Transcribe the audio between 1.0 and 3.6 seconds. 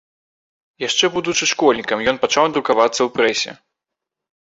будучы школьнікам, ён пачаў друкавацца ў прэсе.